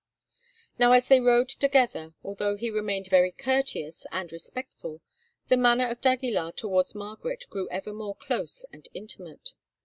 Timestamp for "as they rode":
0.93-1.47